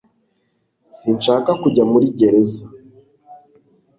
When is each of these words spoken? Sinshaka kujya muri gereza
Sinshaka 0.97 1.51
kujya 1.61 1.83
muri 1.91 2.07
gereza 2.19 2.63